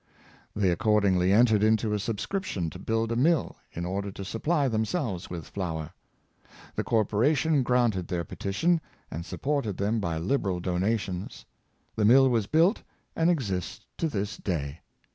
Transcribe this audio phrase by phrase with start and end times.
[0.55, 4.67] They accordingly entered into a subscrip tion to build a mill, in order to supply
[4.67, 5.91] themselves with flour.
[6.73, 11.45] The corporation granted their petition, and sup ported them by liberal donations.
[11.95, 12.81] The mill was built,
[13.15, 14.79] and exists to this day.